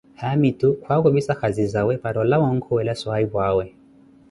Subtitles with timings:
[0.15, 3.65] haamitu kwakuvissa khazizawe para olawa onkhuwela swaahipu awe.